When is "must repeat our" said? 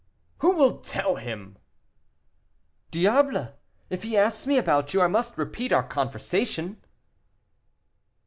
5.07-5.87